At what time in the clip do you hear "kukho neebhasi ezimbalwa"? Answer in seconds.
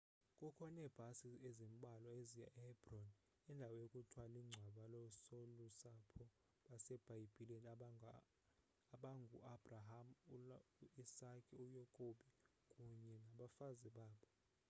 0.39-2.09